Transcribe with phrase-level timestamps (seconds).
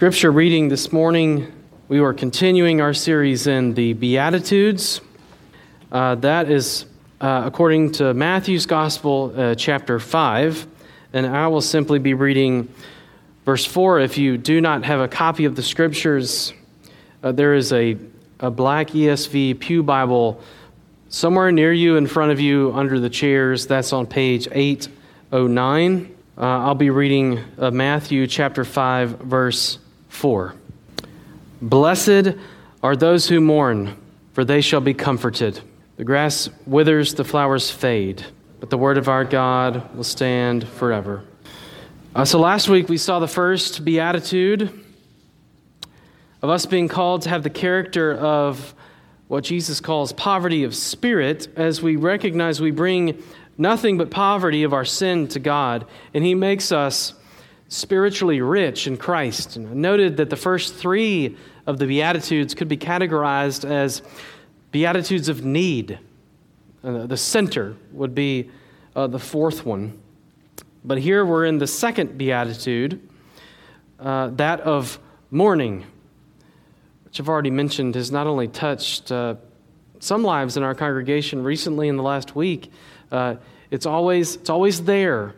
[0.00, 1.52] scripture reading this morning,
[1.88, 5.02] we were continuing our series in the Beatitudes.
[5.92, 6.86] Uh, that is
[7.20, 10.66] uh, according to Matthew's Gospel, uh, chapter 5.
[11.12, 12.72] And I will simply be reading
[13.44, 14.00] verse 4.
[14.00, 16.54] If you do not have a copy of the scriptures,
[17.22, 17.98] uh, there is a,
[18.38, 20.40] a black ESV Pew Bible
[21.10, 23.66] somewhere near you, in front of you, under the chairs.
[23.66, 26.16] That's on page 809.
[26.38, 29.78] Uh, I'll be reading uh, Matthew chapter 5, verse
[30.10, 30.54] 4.
[31.62, 32.34] Blessed
[32.82, 33.96] are those who mourn,
[34.32, 35.60] for they shall be comforted.
[35.96, 38.24] The grass withers, the flowers fade,
[38.58, 41.24] but the word of our God will stand forever.
[42.14, 44.84] Uh, so last week we saw the first beatitude
[46.42, 48.74] of us being called to have the character of
[49.28, 53.22] what Jesus calls poverty of spirit as we recognize we bring
[53.56, 57.14] nothing but poverty of our sin to God, and He makes us
[57.70, 59.56] spiritually rich in Christ.
[59.56, 64.02] And I noted that the first three of the Beatitudes could be categorized as
[64.72, 65.98] Beatitudes of need.
[66.82, 68.50] Uh, the center would be
[68.96, 69.98] uh, the fourth one.
[70.84, 73.08] But here we're in the second Beatitude,
[74.00, 74.98] uh, that of
[75.30, 75.86] mourning,
[77.04, 79.36] which I've already mentioned has not only touched uh,
[80.00, 82.72] some lives in our congregation recently in the last week,
[83.12, 83.36] uh,
[83.70, 85.34] it's, always, it's always there.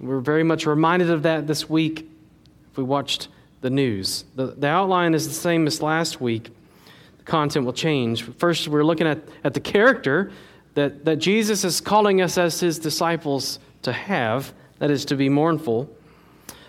[0.00, 2.08] We're very much reminded of that this week
[2.70, 3.28] if we watched
[3.62, 4.24] the news.
[4.36, 6.50] The, the outline is the same as last week
[7.18, 8.22] The content will change.
[8.22, 10.30] First, we're looking at, at the character
[10.74, 15.28] that, that Jesus is calling us as his disciples to have, that is, to be
[15.28, 15.90] mournful.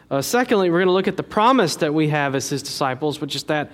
[0.10, 3.22] Uh, secondly, we're going to look at the promise that we have as his disciples,
[3.22, 3.72] which is that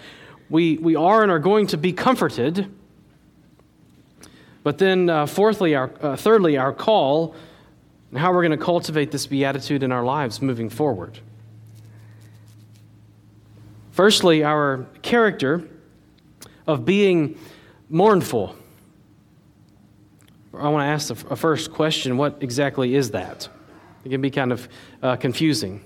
[0.49, 2.69] we, we are and are going to be comforted.
[4.63, 7.35] But then, uh, fourthly, our, uh, thirdly, our call
[8.15, 11.19] and how we're going to cultivate this beatitude in our lives moving forward.
[13.91, 15.67] Firstly, our character
[16.65, 17.37] of being
[17.89, 18.55] mournful.
[20.53, 23.49] I want to ask a first question what exactly is that?
[24.05, 24.69] It can be kind of
[25.03, 25.83] uh, confusing.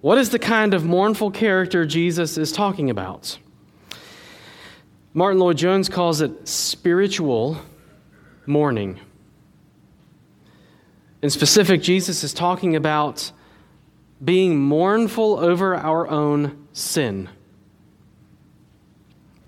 [0.00, 3.36] What is the kind of mournful character Jesus is talking about?
[5.12, 7.58] Martyn Lloyd-Jones calls it spiritual
[8.46, 8.98] mourning.
[11.22, 13.30] In specific, Jesus is talking about
[14.22, 17.28] being mournful over our own sin.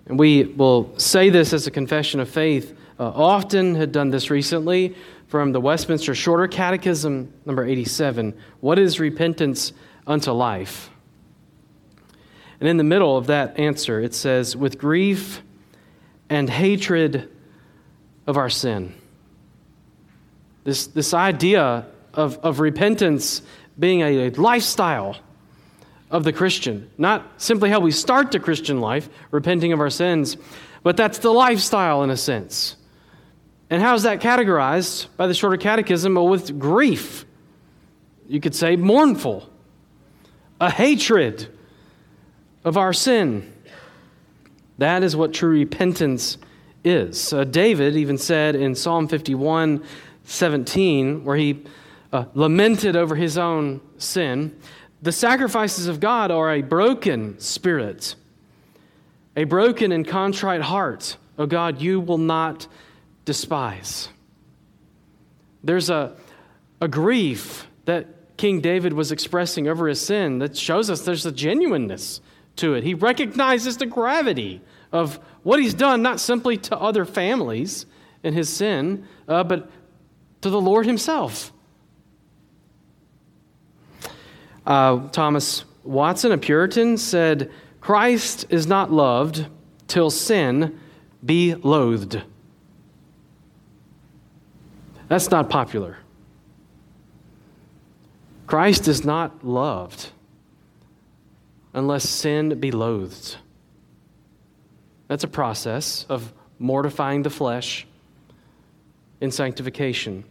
[0.07, 2.77] And we will say this as a confession of faith.
[2.99, 4.95] Uh, often had done this recently
[5.27, 8.35] from the Westminster Shorter Catechism, number 87.
[8.61, 9.73] What is repentance
[10.07, 10.91] unto life?
[12.61, 15.43] And in the middle of that answer, it says, with grief
[16.31, 17.29] and hatred
[18.29, 18.95] of our sin.
[20.65, 23.43] This, this idea of, of repentance
[23.79, 25.17] being a, a lifestyle
[26.11, 26.91] of the Christian.
[26.97, 30.37] Not simply how we start the Christian life, repenting of our sins,
[30.83, 32.77] but that's the lifestyle in a sense.
[33.71, 36.15] And how is that categorized by the Shorter Catechism?
[36.15, 37.25] Well, with grief.
[38.29, 39.51] You could say mournful,
[40.61, 41.49] a hatred
[42.65, 43.53] of our sin.
[44.79, 46.39] That is what true repentance
[46.85, 47.33] is.
[47.33, 49.83] Uh, David even said in Psalm 51
[50.25, 51.65] 17, where he
[52.13, 54.57] uh, lamented over his own sin,
[55.03, 58.15] the sacrifices of God are a broken spirit,
[59.37, 61.17] a broken and contrite heart.
[61.39, 62.67] Oh God, you will not
[63.25, 64.09] despise.
[65.63, 66.17] There's a,
[66.81, 71.33] a grief that King David was expressing over his sin that shows us there's a
[71.33, 72.21] genuineness
[72.57, 72.85] to it.
[72.85, 74.61] He recognizes the gravity
[74.93, 77.87] of what he's done, not simply to other families
[78.23, 79.71] in his sin, uh, but
[80.45, 81.55] to the Lord himself.
[84.67, 87.51] Uh, Thomas Watson, a Puritan, said,
[87.81, 89.47] Christ is not loved
[89.89, 90.79] till sin
[91.25, 92.21] be loathed.
[95.09, 95.97] That's not popular.
[98.47, 100.11] Christ is not loved
[101.73, 103.39] unless sin be loathed.
[105.09, 107.87] That's a process of mortifying the flesh
[109.23, 110.25] in sanctification.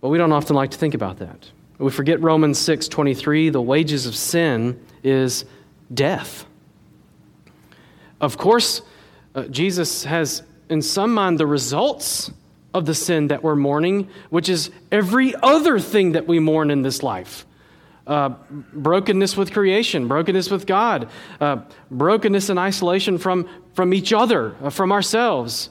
[0.00, 1.50] But we don't often like to think about that.
[1.78, 5.44] We forget Romans 6 23, the wages of sin is
[5.92, 6.44] death.
[8.20, 8.82] Of course,
[9.34, 12.30] uh, Jesus has in some mind the results
[12.74, 16.82] of the sin that we're mourning, which is every other thing that we mourn in
[16.82, 17.46] this life.
[18.06, 18.30] Uh,
[18.72, 21.08] brokenness with creation, brokenness with God,
[21.40, 21.58] uh,
[21.90, 25.70] brokenness and isolation from, from each other, uh, from ourselves,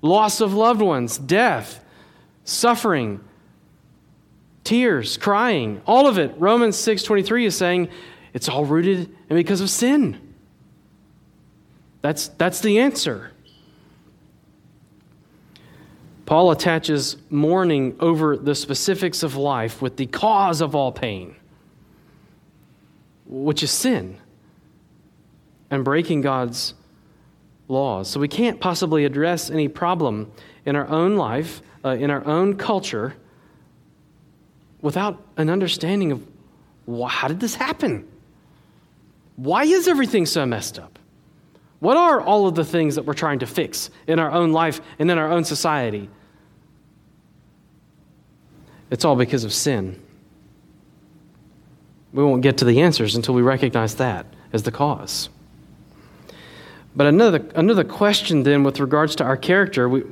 [0.00, 1.84] loss of loved ones, death,
[2.44, 3.20] suffering,
[4.70, 6.32] tears, crying, all of it.
[6.38, 7.88] Romans 6:23 is saying
[8.32, 10.16] it's all rooted and because of sin.
[12.02, 13.32] That's, that's the answer.
[16.24, 21.34] Paul attaches mourning over the specifics of life with the cause of all pain,
[23.26, 24.18] which is sin
[25.68, 26.74] and breaking God's
[27.66, 28.08] laws.
[28.08, 30.30] So we can't possibly address any problem
[30.64, 33.16] in our own life, uh, in our own culture,
[34.82, 36.26] without an understanding of
[36.86, 38.08] why, how did this happen?
[39.36, 40.98] Why is everything so messed up?
[41.78, 44.80] What are all of the things that we're trying to fix in our own life
[44.98, 46.10] and in our own society?
[48.90, 50.00] It's all because of sin.
[52.12, 55.28] We won't get to the answers until we recognize that as the cause.
[56.94, 60.02] But another, another question then with regards to our character, we,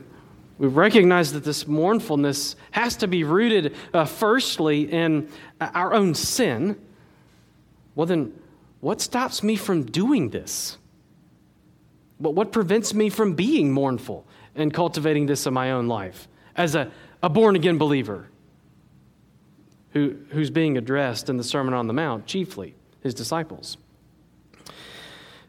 [0.59, 5.29] we recognize that this mournfulness has to be rooted uh, firstly in
[5.61, 6.79] our own sin.
[7.95, 8.33] Well, then,
[8.81, 10.79] what stops me from doing this?
[12.21, 16.27] But what prevents me from being mournful and cultivating this in my own life
[16.57, 16.91] as a,
[17.23, 18.29] a born again believer
[19.93, 23.77] who, who's being addressed in the Sermon on the Mount, chiefly his disciples?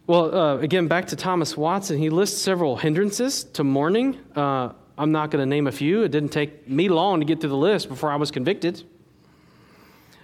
[0.05, 4.17] Well, uh, again, back to Thomas Watson, he lists several hindrances to mourning.
[4.35, 6.03] Uh, I'm not going to name a few.
[6.03, 8.83] It didn't take me long to get through the list before I was convicted.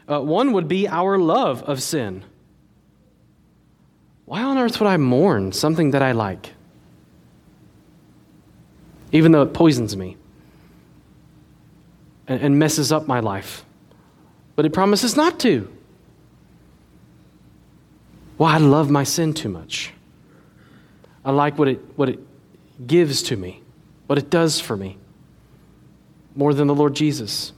[0.07, 2.25] Uh, one would be our love of sin.
[4.25, 6.51] Why on earth would I mourn something that I like?
[9.13, 10.17] Even though it poisons me
[12.27, 13.63] and, and messes up my life.
[14.57, 15.71] But it promises not to.
[18.37, 19.93] Well, I love my sin too much.
[21.23, 22.19] I like what it, what it
[22.85, 23.61] gives to me,
[24.07, 24.97] what it does for me,
[26.35, 27.53] more than the Lord Jesus.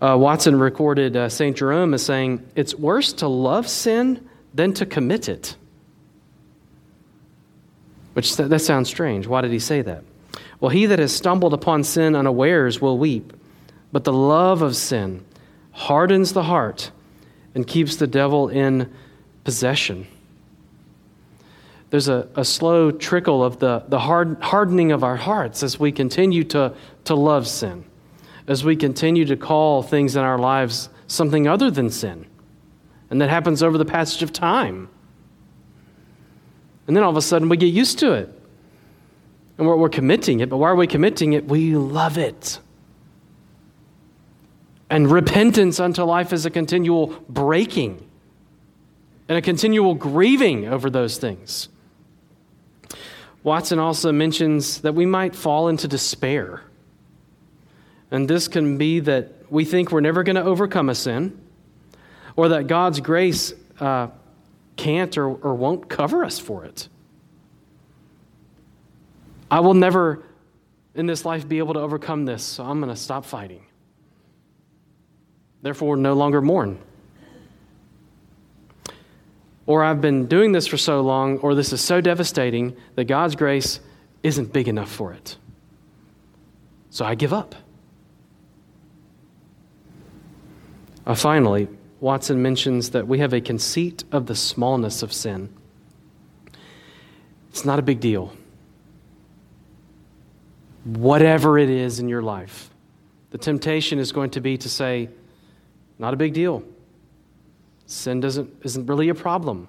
[0.00, 1.56] Uh, Watson recorded uh, St.
[1.56, 5.56] Jerome as saying, It's worse to love sin than to commit it.
[8.12, 9.26] Which that sounds strange.
[9.26, 10.04] Why did he say that?
[10.60, 13.32] Well, he that has stumbled upon sin unawares will weep,
[13.92, 15.24] but the love of sin
[15.72, 16.90] hardens the heart
[17.54, 18.92] and keeps the devil in
[19.44, 20.06] possession.
[21.90, 25.90] There's a, a slow trickle of the, the hard, hardening of our hearts as we
[25.90, 26.74] continue to,
[27.04, 27.84] to love sin,
[28.46, 32.26] as we continue to call things in our lives something other than sin.
[33.10, 34.90] And that happens over the passage of time.
[36.86, 38.34] And then all of a sudden we get used to it.
[39.56, 41.46] And we're, we're committing it, but why are we committing it?
[41.46, 42.58] We love it.
[44.90, 48.06] And repentance unto life is a continual breaking
[49.28, 51.68] and a continual grieving over those things.
[53.48, 56.60] Watson also mentions that we might fall into despair.
[58.10, 61.40] And this can be that we think we're never going to overcome a sin
[62.36, 64.08] or that God's grace uh,
[64.76, 66.88] can't or, or won't cover us for it.
[69.50, 70.22] I will never
[70.94, 73.64] in this life be able to overcome this, so I'm going to stop fighting.
[75.62, 76.78] Therefore, no longer mourn.
[79.68, 83.36] Or I've been doing this for so long, or this is so devastating that God's
[83.36, 83.80] grace
[84.22, 85.36] isn't big enough for it.
[86.88, 87.54] So I give up.
[91.06, 91.68] Uh, finally,
[92.00, 95.50] Watson mentions that we have a conceit of the smallness of sin.
[97.50, 98.32] It's not a big deal.
[100.84, 102.70] Whatever it is in your life,
[103.32, 105.10] the temptation is going to be to say,
[105.98, 106.64] not a big deal.
[107.88, 109.66] Sin doesn't, isn't really a problem.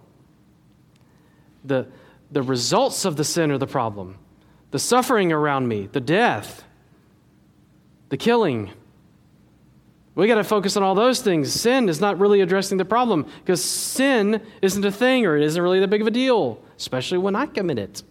[1.63, 1.87] The,
[2.31, 4.17] the results of the sin are the problem.
[4.71, 6.63] The suffering around me, the death,
[8.09, 8.71] the killing,
[10.15, 11.53] we got to focus on all those things.
[11.53, 15.61] Sin is not really addressing the problem because sin isn't a thing or it isn't
[15.61, 18.03] really that big of a deal, especially when I commit it.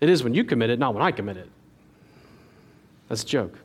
[0.00, 1.50] It is when you commit it, not when I commit it.
[3.08, 3.58] That's a joke.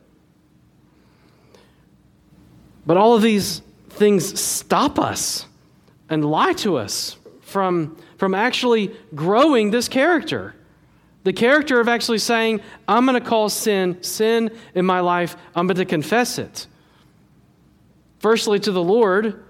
[2.84, 5.46] But all of these things stop us
[6.08, 10.54] and lie to us from, from actually growing this character.
[11.24, 15.66] The character of actually saying, I'm going to call sin sin in my life, I'm
[15.66, 16.66] going to confess it.
[18.18, 19.44] Firstly, to the Lord.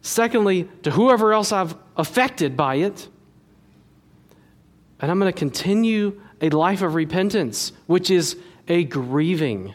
[0.00, 3.08] Secondly, to whoever else I've affected by it.
[5.00, 8.36] And I'm going to continue a life of repentance, which is
[8.68, 9.74] a grieving,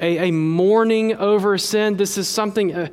[0.00, 1.96] a, a mourning over sin.
[1.96, 2.88] This is something, uh,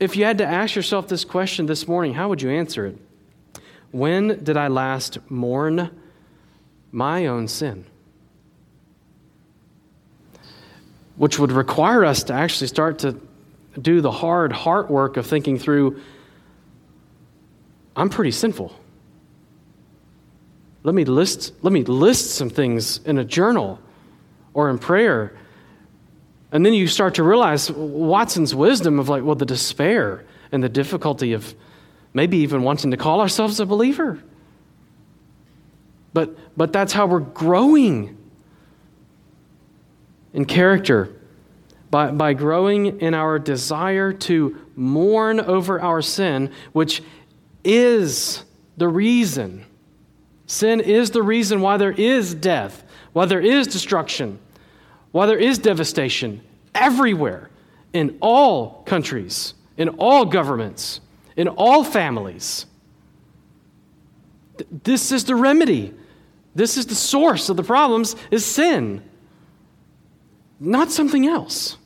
[0.00, 2.98] if you had to ask yourself this question this morning, how would you answer it?
[3.92, 5.90] When did I last mourn
[6.90, 7.86] my own sin?
[11.16, 13.18] which would require us to actually start to
[13.80, 16.00] do the hard heart work of thinking through
[17.98, 18.78] I'm pretty sinful.
[20.82, 23.80] Let me list, let me list some things in a journal
[24.52, 25.34] or in prayer.
[26.52, 30.68] And then you start to realize Watson's wisdom of like, well, the despair and the
[30.68, 31.54] difficulty of
[32.14, 34.22] maybe even wanting to call ourselves a believer.
[36.12, 38.16] But, but that's how we're growing
[40.32, 41.12] in character
[41.90, 47.02] by, by growing in our desire to mourn over our sin, which
[47.64, 48.44] is
[48.76, 49.64] the reason.
[50.46, 54.38] Sin is the reason why there is death, why there is destruction,
[55.16, 56.42] why there is devastation
[56.74, 57.48] everywhere,
[57.94, 61.00] in all countries, in all governments,
[61.36, 62.66] in all families.
[64.70, 65.94] This is the remedy.
[66.54, 69.02] This is the source of the problems is sin
[70.60, 71.78] not something else.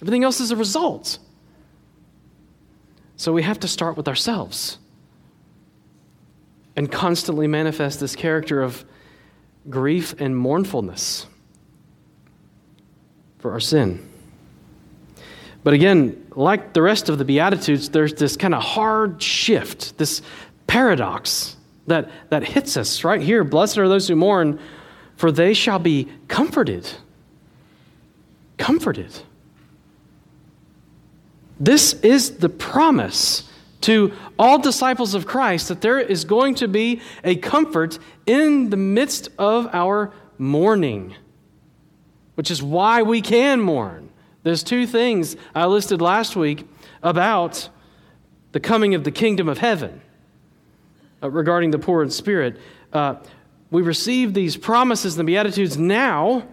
[0.00, 1.18] Everything else is a result.
[3.16, 4.78] So we have to start with ourselves
[6.76, 8.86] and constantly manifest this character of
[9.68, 11.26] grief and mournfulness
[13.44, 14.00] for our sin.
[15.64, 20.22] But again, like the rest of the Beatitudes, there's this kind of hard shift, this
[20.66, 21.54] paradox
[21.86, 23.44] that, that hits us right here.
[23.44, 24.58] Blessed are those who mourn,
[25.16, 26.90] for they shall be comforted
[28.56, 29.14] comforted.
[31.60, 33.46] This is the promise
[33.82, 38.78] to all disciples of Christ that there is going to be a comfort in the
[38.78, 41.14] midst of our mourning,
[42.34, 44.10] which is why we can mourn.
[44.42, 46.66] There's two things I listed last week
[47.02, 47.68] about
[48.52, 50.00] the coming of the kingdom of heaven
[51.22, 52.58] uh, regarding the poor in spirit.
[52.92, 53.16] Uh,
[53.70, 56.46] we receive these promises and the Beatitudes now,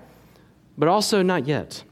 [0.77, 1.83] but also not yet.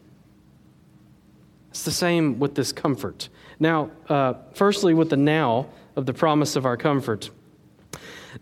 [1.69, 3.29] It's the same with this comfort.
[3.59, 7.29] Now, uh, firstly, with the now of the promise of our comfort.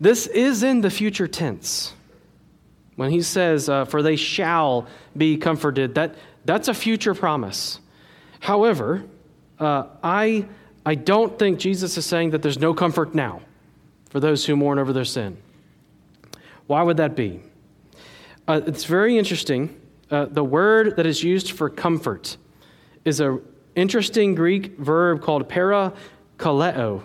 [0.00, 1.92] This is in the future tense.
[2.98, 7.78] When he says, uh, for they shall be comforted, that, that's a future promise.
[8.40, 9.04] However,
[9.60, 10.46] uh, I,
[10.84, 13.42] I don't think Jesus is saying that there's no comfort now
[14.10, 15.36] for those who mourn over their sin.
[16.66, 17.40] Why would that be?
[18.48, 19.80] Uh, it's very interesting.
[20.10, 22.36] Uh, the word that is used for comfort
[23.04, 23.40] is an
[23.76, 27.02] interesting Greek verb called parakaleo.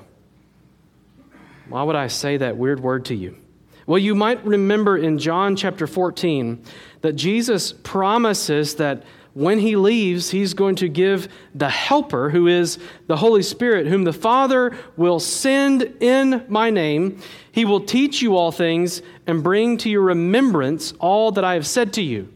[1.70, 3.38] Why would I say that weird word to you?
[3.86, 6.64] Well, you might remember in John chapter 14
[7.02, 12.78] that Jesus promises that when he leaves, he's going to give the Helper, who is
[13.08, 17.20] the Holy Spirit, whom the Father will send in my name.
[17.52, 21.66] He will teach you all things and bring to your remembrance all that I have
[21.66, 22.32] said to you.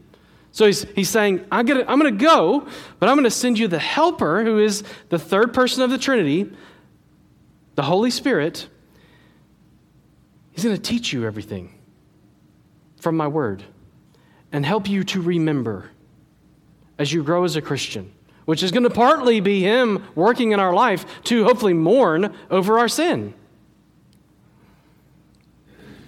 [0.50, 2.66] So he's, he's saying, I'm going to I'm going to go,
[2.98, 5.98] but I'm going to send you the helper, who is the third person of the
[5.98, 6.50] Trinity,
[7.76, 8.66] the Holy Spirit.
[10.58, 11.72] He's going to teach you everything
[13.00, 13.62] from my word
[14.50, 15.92] and help you to remember
[16.98, 18.12] as you grow as a Christian,
[18.44, 22.76] which is going to partly be Him working in our life to hopefully mourn over
[22.76, 23.34] our sin.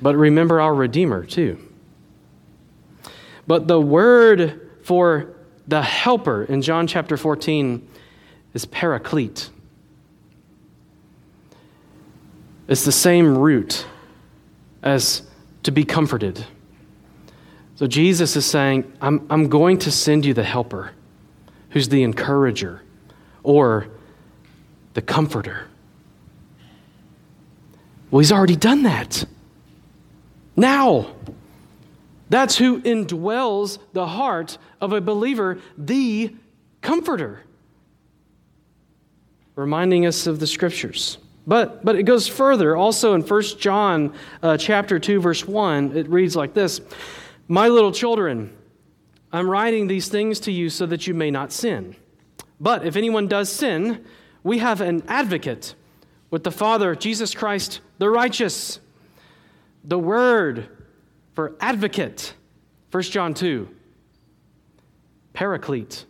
[0.02, 1.64] But remember our Redeemer, too.
[3.46, 5.32] But the word for
[5.68, 7.88] the helper in John chapter 14
[8.54, 9.48] is paraclete.
[12.66, 13.86] It's the same root
[14.82, 15.22] as
[15.62, 16.44] to be comforted.
[17.76, 20.92] So Jesus is saying, I'm, I'm going to send you the helper,
[21.70, 22.82] who's the encourager
[23.42, 23.88] or
[24.94, 25.66] the comforter.
[28.10, 29.24] Well, he's already done that.
[30.56, 31.14] Now,
[32.28, 36.34] that's who indwells the heart of a believer, the
[36.82, 37.44] comforter.
[39.56, 41.18] Reminding us of the scriptures.
[41.46, 42.76] But, but it goes further.
[42.76, 46.80] Also in 1 John uh, chapter 2, verse 1, it reads like this
[47.48, 48.56] My little children,
[49.32, 51.96] I'm writing these things to you so that you may not sin.
[52.60, 54.04] But if anyone does sin,
[54.42, 55.74] we have an advocate
[56.30, 58.80] with the Father, Jesus Christ, the righteous.
[59.84, 60.68] The Word
[61.34, 62.34] for advocate.
[62.90, 63.68] 1 John 2.
[65.32, 66.04] Paraclete.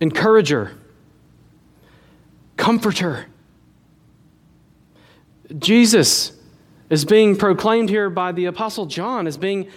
[0.00, 0.72] Encourager.
[2.64, 3.26] Comforter.
[5.58, 6.32] Jesus
[6.88, 9.68] is being proclaimed here by the Apostle John as being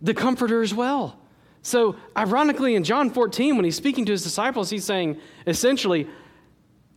[0.00, 1.18] the comforter as well.
[1.62, 6.06] So, ironically, in John 14, when he's speaking to his disciples, he's saying essentially,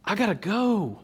[0.04, 1.00] I got to go.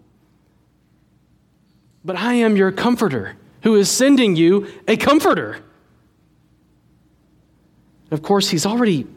[2.05, 5.57] But I am your comforter who is sending you a comforter.
[8.11, 9.07] Of course, he's already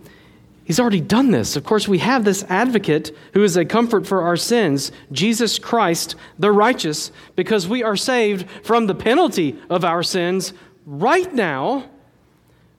[0.64, 1.56] He's already done this.
[1.56, 6.16] Of course, we have this advocate who is a comfort for our sins, Jesus Christ,
[6.38, 10.54] the righteous, because we are saved from the penalty of our sins
[10.86, 11.90] right now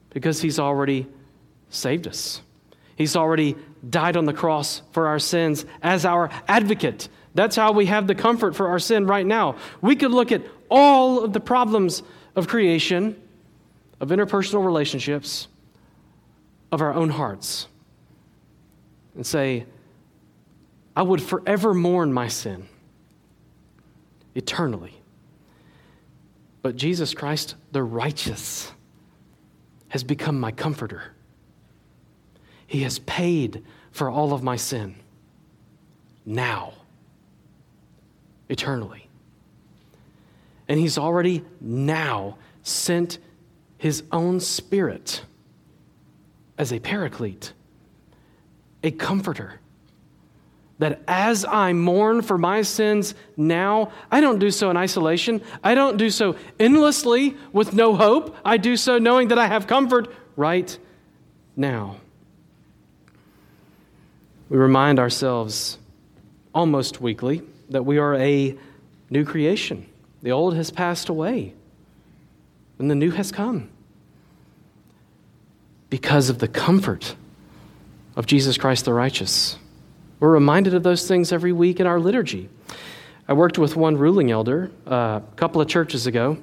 [0.09, 1.05] because he's already
[1.69, 2.41] saved us.
[2.95, 3.55] He's already
[3.87, 7.07] died on the cross for our sins as our advocate.
[7.35, 9.57] That's how we have the comfort for our sin right now.
[9.81, 12.01] We could look at all of the problems
[12.35, 13.21] of creation,
[13.99, 15.49] of interpersonal relationships,
[16.71, 17.67] of our own hearts
[19.15, 19.65] and say,
[20.95, 22.67] I would forever mourn my sin
[24.33, 25.01] eternally.
[26.61, 28.71] But Jesus Christ, the righteous,
[29.89, 31.13] has become my comforter.
[32.67, 34.95] He has paid for all of my sin
[36.25, 36.73] now,
[38.49, 39.07] eternally.
[40.67, 43.19] And He's already now sent
[43.77, 45.23] His own Spirit
[46.57, 47.53] as a paraclete
[48.85, 49.59] a comforter.
[50.79, 55.41] That as I mourn for my sins now, I don't do so in isolation.
[55.63, 58.35] I don't do so endlessly with no hope.
[58.43, 60.77] I do so knowing that I have comfort right
[61.55, 61.97] now.
[64.49, 65.77] We remind ourselves
[66.53, 68.55] almost weekly that we are a
[69.09, 69.87] new creation.
[70.21, 71.53] The old has passed away,
[72.79, 73.69] and the new has come
[75.89, 77.15] because of the comfort
[78.15, 79.57] of Jesus Christ the righteous.
[80.19, 82.49] We're reminded of those things every week in our liturgy.
[83.27, 86.37] I worked with one ruling elder uh, a couple of churches ago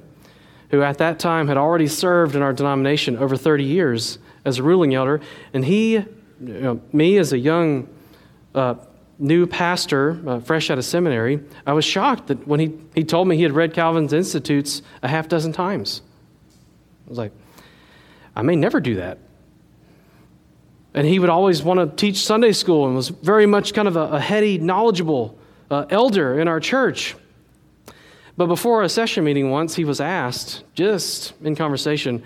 [0.69, 4.63] who at that time had already served in our denomination over 30 years as a
[4.63, 5.21] ruling elder.
[5.53, 6.07] And he, you
[6.39, 7.87] know, me as a young
[8.55, 8.75] uh,
[9.19, 13.27] new pastor, uh, fresh out of seminary, I was shocked that when he, he told
[13.27, 16.01] me he had read Calvin's Institutes a half dozen times.
[17.05, 17.31] I was like,
[18.35, 19.19] I may never do that.
[20.93, 23.95] And he would always want to teach Sunday school and was very much kind of
[23.95, 25.37] a, a heady, knowledgeable
[25.71, 27.15] uh, elder in our church.
[28.37, 32.23] But before a session meeting once, he was asked, just in conversation,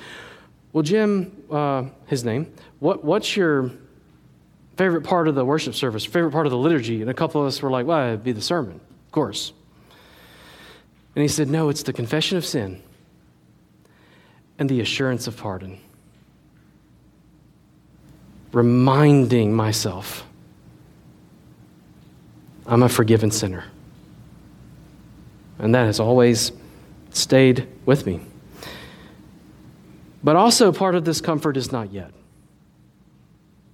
[0.74, 3.72] Well, Jim, uh, his name, what, what's your
[4.78, 7.02] favorite part of the worship service, favorite part of the liturgy?
[7.02, 9.54] And a couple of us were like, Well, it'd be the sermon, of course.
[11.16, 12.82] And he said, No, it's the confession of sin
[14.60, 15.80] and the assurance of pardon
[18.58, 20.26] reminding myself
[22.66, 23.64] I'm a forgiven sinner.
[25.60, 26.52] And that has always
[27.12, 28.20] stayed with me.
[30.24, 32.12] But also, part of this comfort is not yet.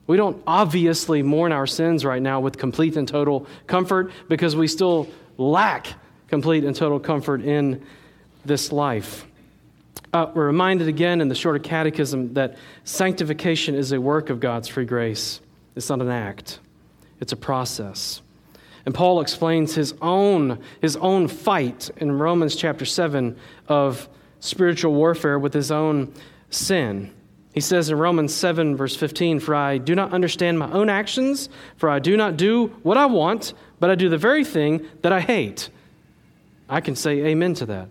[0.05, 4.67] We don't obviously mourn our sins right now with complete and total comfort because we
[4.67, 5.87] still lack
[6.27, 7.83] complete and total comfort in
[8.45, 9.25] this life.
[10.13, 14.67] Uh, we're reminded again in the shorter catechism that sanctification is a work of God's
[14.67, 15.41] free grace.
[15.75, 16.59] It's not an act,
[17.19, 18.21] it's a process.
[18.85, 23.35] And Paul explains his own, his own fight in Romans chapter 7
[23.67, 24.07] of
[24.39, 26.13] spiritual warfare with his own
[26.49, 27.11] sin.
[27.53, 31.49] He says in Romans 7, verse 15, For I do not understand my own actions,
[31.77, 35.13] for I do not do what I want, but I do the very thing that
[35.13, 35.69] I hate.
[36.67, 37.89] I can say amen to that.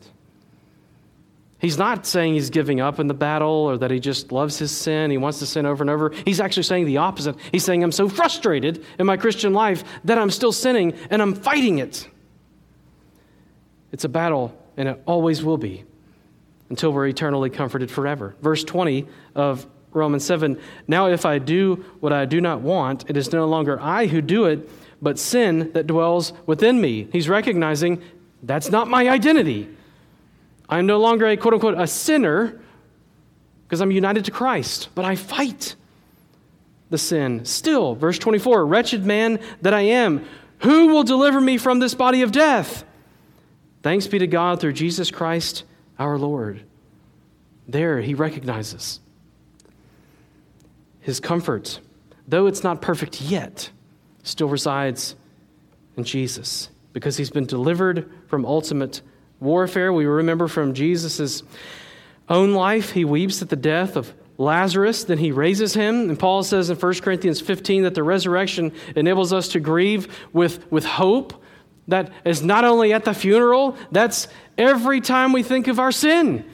[1.62, 4.72] He's not saying he's giving up in the battle or that he just loves his
[4.72, 6.10] sin, he wants to sin over and over.
[6.24, 7.36] He's actually saying the opposite.
[7.52, 11.34] He's saying, I'm so frustrated in my Christian life that I'm still sinning and I'm
[11.34, 12.08] fighting it.
[13.92, 15.84] It's a battle, and it always will be
[16.68, 18.34] until we're eternally comforted forever.
[18.40, 23.16] Verse 20 of Romans 7 Now, if I do what I do not want, it
[23.16, 24.68] is no longer I who do it,
[25.00, 27.06] but sin that dwells within me.
[27.12, 28.02] He's recognizing
[28.42, 29.68] that's not my identity.
[30.72, 32.58] I'm no longer a quote unquote a sinner
[33.64, 35.76] because I'm united to Christ, but I fight
[36.88, 37.44] the sin.
[37.44, 40.24] Still, verse 24 Wretched man that I am,
[40.60, 42.84] who will deliver me from this body of death?
[43.82, 45.64] Thanks be to God through Jesus Christ
[45.98, 46.62] our Lord.
[47.68, 48.98] There he recognizes
[51.00, 51.80] his comfort,
[52.26, 53.68] though it's not perfect yet,
[54.22, 55.16] still resides
[55.98, 59.02] in Jesus because he's been delivered from ultimate
[59.42, 59.92] warfare.
[59.92, 61.42] We remember from Jesus'
[62.28, 66.08] own life, he weeps at the death of Lazarus, then he raises him.
[66.08, 70.70] And Paul says in 1 Corinthians 15 that the resurrection enables us to grieve with,
[70.70, 71.34] with hope.
[71.88, 76.48] That is not only at the funeral, that's every time we think of our sin.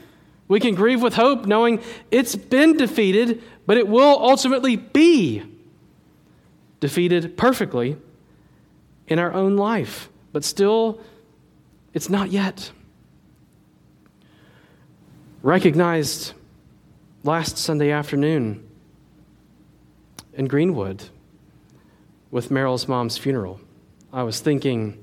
[0.48, 5.42] We can grieve with hope knowing it's been defeated, but it will ultimately be
[6.80, 7.98] defeated perfectly
[9.06, 10.08] in our own life.
[10.32, 11.00] But still,
[11.92, 12.70] it's not yet
[15.42, 16.32] recognized
[17.22, 18.66] last Sunday afternoon
[20.34, 21.04] in Greenwood
[22.30, 23.60] with Merrill's mom's funeral,
[24.12, 25.02] I was thinking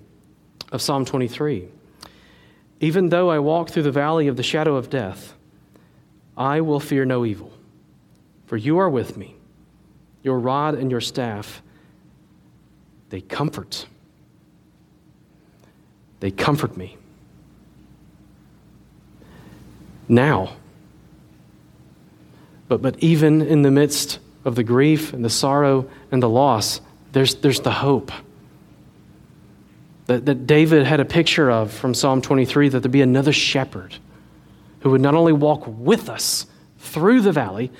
[0.71, 1.67] of Psalm 23.
[2.81, 5.33] Even though I walk through the valley of the shadow of death,
[6.37, 7.53] I will fear no evil,
[8.45, 9.35] for you are with me.
[10.21, 11.61] Your rod and your staff,
[13.09, 13.85] they comfort.
[16.19, 16.97] They comfort me.
[20.07, 20.55] Now,
[22.67, 26.81] but, but even in the midst of the grief and the sorrow and the loss,
[27.11, 28.11] there's, there's the hope
[30.07, 33.95] that, that David had a picture of from Psalm 23 that there'd be another shepherd
[34.81, 36.45] who would not only walk with us
[36.77, 37.71] through the valley,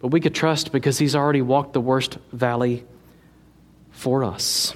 [0.00, 2.84] but we could trust because he's already walked the worst valley
[3.90, 4.74] for us.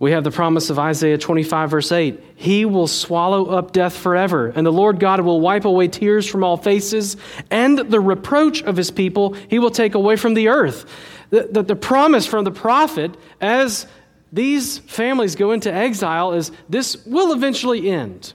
[0.00, 2.18] We have the promise of Isaiah 25, verse 8.
[2.34, 6.42] He will swallow up death forever, and the Lord God will wipe away tears from
[6.42, 7.18] all faces,
[7.50, 10.86] and the reproach of his people he will take away from the earth.
[11.28, 13.86] The, the, the promise from the prophet, as
[14.32, 18.32] these families go into exile, is this will eventually end.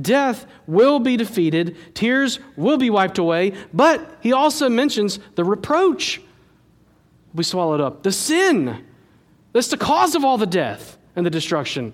[0.00, 6.20] Death will be defeated, tears will be wiped away, but he also mentions the reproach
[7.32, 8.84] will be swallowed up, the sin
[9.52, 11.92] that's the cause of all the death and the destruction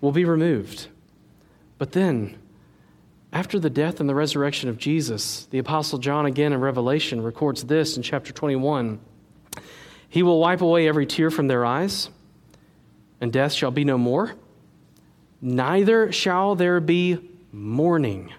[0.00, 0.86] will be removed.
[1.78, 2.38] But then,
[3.32, 7.64] after the death and the resurrection of Jesus, the Apostle John again in Revelation records
[7.64, 9.00] this in chapter 21
[10.08, 12.08] He will wipe away every tear from their eyes,
[13.20, 14.36] and death shall be no more.
[15.42, 17.18] Neither shall there be
[17.50, 18.32] mourning,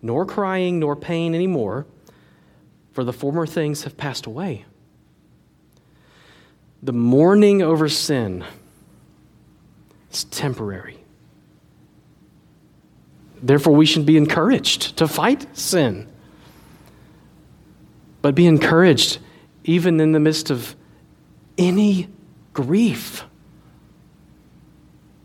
[0.00, 1.86] nor crying, nor pain anymore,
[2.92, 4.64] for the former things have passed away
[6.86, 8.44] the mourning over sin
[10.12, 10.96] is temporary.
[13.42, 16.06] Therefore, we should be encouraged to fight sin.
[18.22, 19.18] But be encouraged
[19.64, 20.76] even in the midst of
[21.58, 22.08] any
[22.52, 23.24] grief.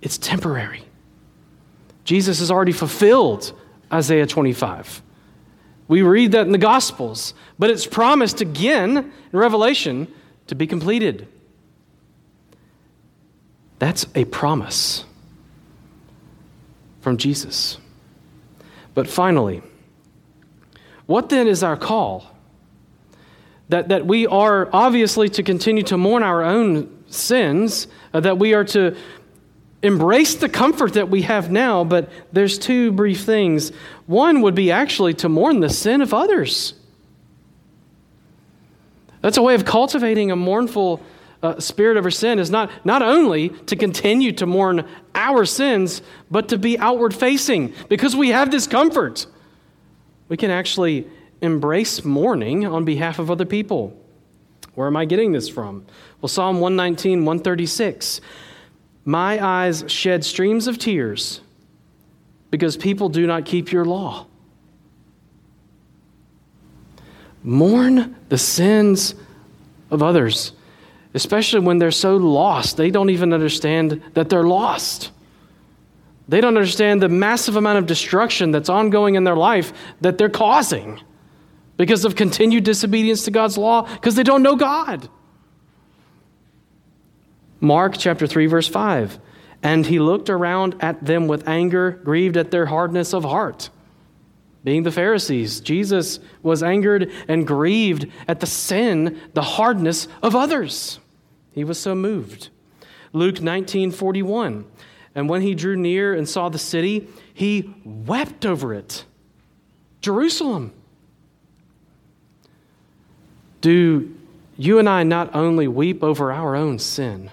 [0.01, 0.83] It's temporary.
[2.05, 3.53] Jesus has already fulfilled
[3.93, 5.03] Isaiah 25.
[5.87, 10.07] We read that in the Gospels, but it's promised again in Revelation
[10.47, 11.27] to be completed.
[13.81, 15.05] That's a promise
[16.99, 17.79] from Jesus.
[18.93, 19.63] But finally,
[21.07, 22.27] what then is our call?
[23.69, 28.53] That, that we are obviously to continue to mourn our own sins, uh, that we
[28.53, 28.95] are to
[29.81, 33.71] embrace the comfort that we have now, but there's two brief things.
[34.05, 36.75] One would be actually to mourn the sin of others.
[39.21, 41.01] That's a way of cultivating a mournful
[41.43, 46.49] uh, spirit over sin is not, not only to continue to mourn our sins, but
[46.49, 49.25] to be outward facing because we have this comfort.
[50.29, 51.07] We can actually
[51.41, 53.97] embrace mourning on behalf of other people.
[54.75, 55.85] Where am I getting this from?
[56.21, 58.21] Well, Psalm 119, 136.
[59.03, 61.41] My eyes shed streams of tears
[62.51, 64.27] because people do not keep your law.
[67.43, 69.15] Mourn the sins
[69.89, 70.51] of others
[71.13, 72.77] especially when they're so lost.
[72.77, 75.11] They don't even understand that they're lost.
[76.27, 80.29] They don't understand the massive amount of destruction that's ongoing in their life that they're
[80.29, 81.01] causing
[81.75, 85.09] because of continued disobedience to God's law, because they don't know God.
[87.59, 89.19] Mark chapter 3, verse 5.
[89.63, 93.69] And he looked around at them with anger, grieved at their hardness of heart.
[94.63, 101.00] Being the Pharisees, Jesus was angered and grieved at the sin, the hardness of others.
[101.51, 102.49] He was so moved.
[103.13, 104.65] Luke 19 41.
[105.13, 109.05] And when he drew near and saw the city, he wept over it.
[109.99, 110.73] Jerusalem.
[113.59, 114.15] Do
[114.57, 117.29] you and I not only weep over our own sin,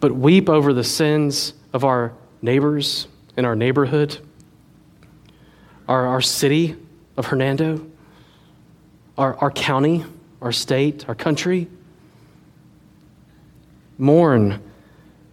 [0.00, 4.18] but weep over the sins of our neighbors in our neighborhood,
[5.88, 6.76] our, our city
[7.16, 7.86] of Hernando,
[9.18, 10.04] our, our county,
[10.44, 11.66] our state, our country.
[13.96, 14.60] Mourn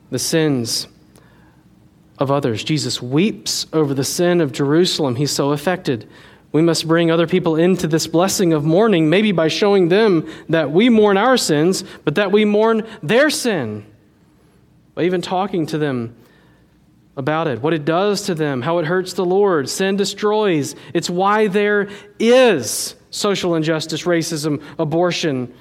[0.10, 0.88] the sins
[2.18, 2.64] of others.
[2.64, 5.18] Jesus weeps over the sin of Jerusalem.
[5.18, 6.08] He's so affected.
[6.54, 10.72] We must bring other people into this blessing of mourning, maybe by showing them that
[10.72, 13.86] we mourn our sins, but that we mourn their sin.
[14.96, 16.16] By even talking to them
[17.18, 19.68] about it, what it does to them, how it hurts the Lord.
[19.68, 20.76] Sin destroys.
[20.94, 25.54] It's why there is social injustice, racism, abortion,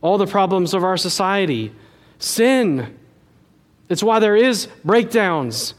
[0.00, 1.72] all the problems of our society,
[2.18, 2.96] sin.
[3.88, 5.74] It's why there is breakdowns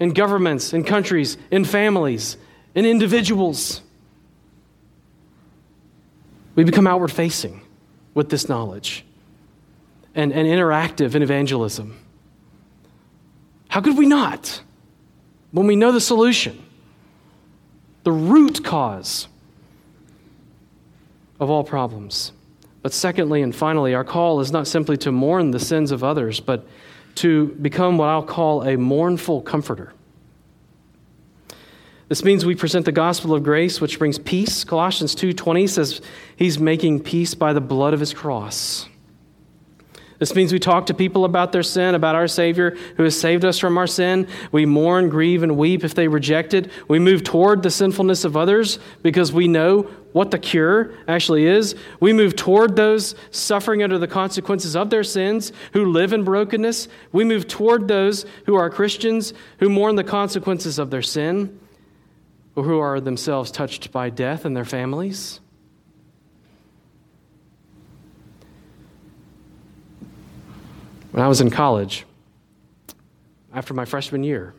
[0.00, 2.36] in governments, in countries, in families,
[2.74, 3.82] in individuals.
[6.56, 7.60] We become outward facing
[8.14, 9.04] with this knowledge
[10.14, 11.98] and, and interactive in evangelism.
[13.68, 14.62] How could we not
[15.50, 16.64] when we know the solution,
[18.02, 19.28] the root cause
[21.44, 22.32] of all problems?
[22.82, 26.40] But secondly and finally, our call is not simply to mourn the sins of others,
[26.40, 26.66] but
[27.16, 29.92] to become what I'll call a mournful comforter.
[32.08, 34.64] This means we present the gospel of grace which brings peace.
[34.64, 36.00] Colossians 2:20 says
[36.36, 38.86] he's making peace by the blood of his cross.
[40.18, 43.44] This means we talk to people about their sin, about our Savior who has saved
[43.44, 44.28] us from our sin.
[44.52, 46.70] We mourn, grieve, and weep if they reject it.
[46.88, 51.74] We move toward the sinfulness of others because we know what the cure actually is.
[51.98, 56.86] We move toward those suffering under the consequences of their sins who live in brokenness.
[57.10, 61.58] We move toward those who are Christians who mourn the consequences of their sin
[62.54, 65.40] or who are themselves touched by death and their families.
[71.10, 72.06] When I was in college,
[73.52, 74.54] after my freshman year,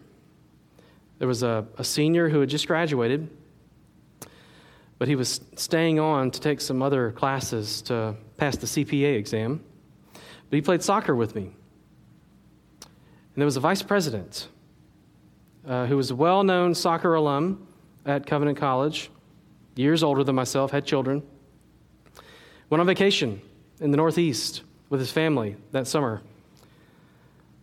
[1.20, 3.30] there was a, a senior who had just graduated,
[4.98, 9.64] but he was staying on to take some other classes to pass the CPA exam.
[10.50, 11.52] But he played soccer with me.
[12.82, 14.48] And there was a vice president
[15.68, 17.68] uh, who was a well known soccer alum
[18.06, 19.10] at Covenant College,
[19.76, 21.24] years older than myself, had children.
[22.70, 23.42] Went on vacation
[23.80, 26.22] in the Northeast with his family that summer.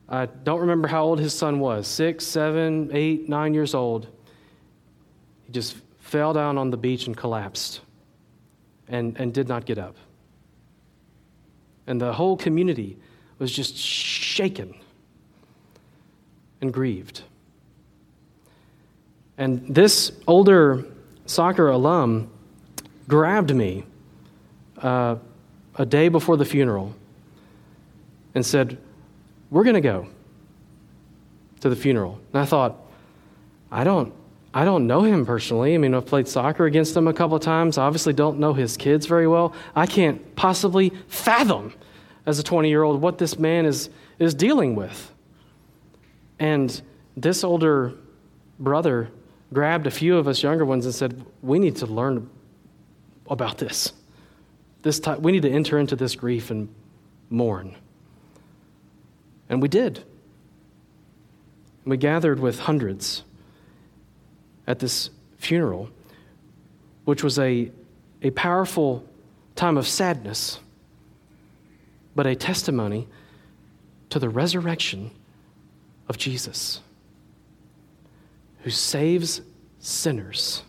[0.09, 4.09] I don't remember how old his son was six, seven, eight, nine years old.
[5.45, 5.77] He just
[6.13, 7.81] fell down on the beach and collapsed
[8.87, 9.97] and, and did not get up.
[11.87, 12.99] And the whole community
[13.39, 14.75] was just shaken
[16.61, 17.23] and grieved.
[19.39, 20.85] And this older
[21.25, 22.31] soccer alum
[23.09, 23.85] grabbed me
[24.83, 25.17] uh,
[25.77, 26.95] a day before the funeral
[28.35, 28.77] and said,
[29.51, 30.09] We're going to go
[31.61, 32.21] to the funeral.
[32.35, 32.77] And I thought,
[33.71, 34.13] I don't.
[34.55, 35.75] I don't know him personally.
[35.75, 37.79] I mean, I've played soccer against him a couple of times.
[37.79, 39.55] I obviously don't know his kids very well.
[39.75, 41.73] I can't possibly fathom,
[42.27, 43.89] as a 20 year old, what this man is,
[44.19, 45.11] is dealing with.
[46.39, 46.83] And
[47.17, 47.95] this older
[48.59, 49.09] brother
[49.53, 52.29] grabbed a few of us younger ones and said, We need to learn
[53.31, 53.93] about this.
[54.83, 56.69] this time, we need to enter into this grief and
[57.31, 57.75] mourn.
[59.49, 60.05] And we did.
[61.85, 63.25] We gathered with hundreds
[64.67, 65.91] at this funeral,
[67.05, 67.71] which was a,
[68.23, 69.05] a powerful
[69.57, 70.61] time of sadness,
[72.15, 73.09] but a testimony
[74.11, 75.11] to the resurrection
[76.09, 76.81] of Jesus
[78.63, 79.41] who saves
[79.81, 80.63] sinners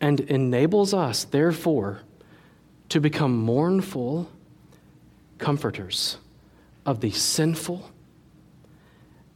[0.00, 2.00] and enables us, therefore,
[2.88, 4.30] to become mournful
[5.38, 6.16] comforters
[6.86, 7.90] of the sinful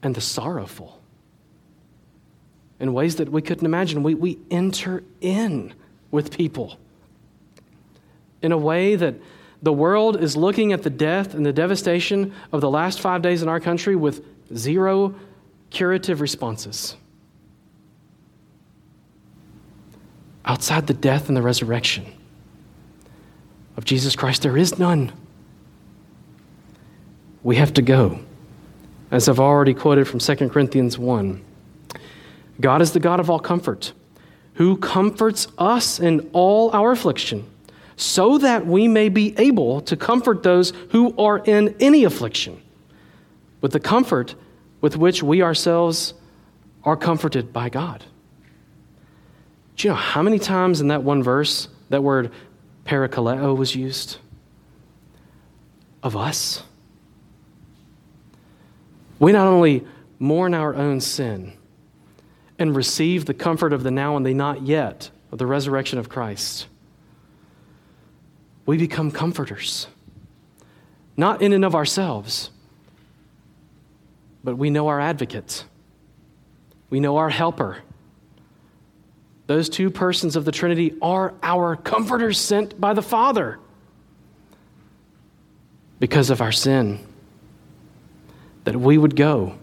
[0.03, 1.02] and the sorrowful
[2.83, 4.03] in ways that we couldn't imagine.
[4.03, 5.73] We, we enter in
[6.11, 6.79] with people
[8.43, 9.15] in a way that
[9.63, 13.41] the world is looking at the death and the devastation of the last five days
[13.41, 14.23] in our country with
[14.55, 15.15] zero
[15.71, 16.97] curative responses.
[20.45, 22.07] outside the death and the resurrection
[23.77, 25.13] of Jesus Christ, there is none.
[27.43, 28.21] We have to go.
[29.11, 31.43] As I've already quoted from 2 Corinthians 1,
[32.63, 33.93] God is the God of all comfort,
[34.55, 37.45] who comforts us in all our affliction,
[37.97, 42.63] so that we may be able to comfort those who are in any affliction
[43.61, 44.35] with the comfort
[44.81, 46.15] with which we ourselves
[46.85, 48.05] are comforted by God.
[49.77, 52.31] Do you know how many times in that one verse that word
[52.85, 54.19] parakaleo was used?
[56.03, 56.63] Of us.
[59.19, 59.87] We not only
[60.19, 61.53] mourn our own sin
[62.63, 66.09] and receive the comfort of the now and the not yet of the resurrection of
[66.09, 66.67] Christ,
[68.65, 69.89] we become comforters.
[71.17, 72.51] Not in and of ourselves,
[74.43, 75.65] but we know our advocate,
[76.89, 77.83] we know our helper
[79.53, 83.59] those two persons of the Trinity are our comforters sent by the Father
[85.99, 87.07] because of our sin.
[88.65, 89.59] That we would go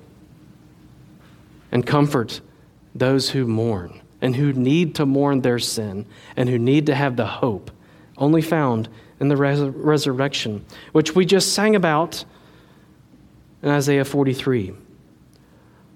[1.72, 2.42] and comfort
[3.00, 7.16] those who mourn and who need to mourn their sin and who need to have
[7.16, 7.72] the hope
[8.18, 12.24] only found in the res- resurrection, which we just sang about
[13.62, 14.74] in Isaiah 43.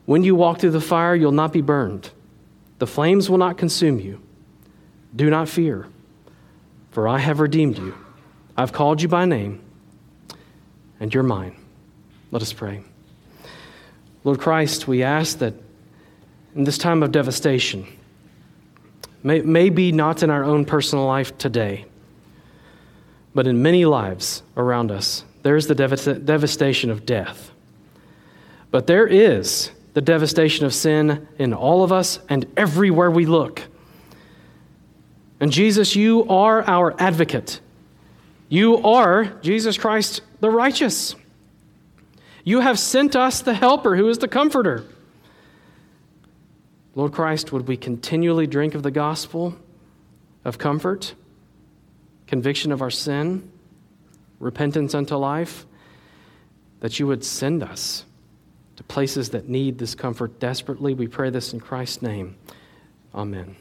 [0.05, 2.09] When you walk through the fire, you'll not be burned.
[2.79, 4.21] The flames will not consume you.
[5.15, 5.87] Do not fear,
[6.91, 7.95] For I have redeemed you.
[8.57, 9.61] I've called you by name,
[10.99, 11.55] and you're mine.
[12.31, 12.83] Let us pray.
[14.23, 15.53] Lord Christ, we ask that
[16.55, 17.85] in this time of devastation,
[19.23, 21.85] may, maybe not in our own personal life today,
[23.33, 27.51] but in many lives around us, there's the dev- devastation of death.
[28.71, 33.61] But there is the devastation of sin in all of us and everywhere we look.
[35.39, 37.59] And Jesus, you are our advocate.
[38.49, 41.15] You are, Jesus Christ, the righteous.
[42.43, 44.85] You have sent us the helper who is the comforter.
[46.95, 49.55] Lord Christ, would we continually drink of the gospel
[50.45, 51.15] of comfort,
[52.27, 53.51] conviction of our sin,
[54.39, 55.65] repentance unto life,
[56.81, 58.05] that you would send us
[58.75, 60.93] to places that need this comfort desperately.
[60.93, 62.35] We pray this in Christ's name.
[63.13, 63.55] Amen.